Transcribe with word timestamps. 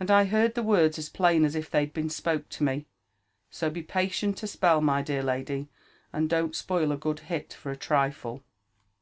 And 0.00 0.10
I 0.10 0.24
heard 0.24 0.54
the 0.54 0.62
words 0.62 0.98
as 0.98 1.10
plain 1.10 1.44
as 1.44 1.54
if 1.54 1.70
they'd 1.70 1.92
been 1.92 2.08
spoke 2.08 2.48
to 2.48 2.64
me. 2.64 2.86
So 3.50 3.68
be 3.68 3.82
patient 3.82 4.42
a 4.42 4.46
spell, 4.46 4.80
my, 4.80 5.02
dear 5.02 5.22
lady, 5.22 5.68
and 6.14 6.30
don't 6.30 6.56
spoil 6.56 6.92
a 6.92 6.96
good 6.96 7.20
hit 7.20 7.52
for 7.52 7.70
a 7.70 7.76
triOe." 7.76 8.40